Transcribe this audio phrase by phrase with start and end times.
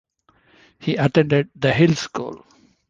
[0.79, 2.43] He attended The Hill School.